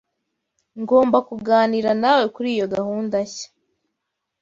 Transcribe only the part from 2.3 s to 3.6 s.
kuri iyo gahunda nshya.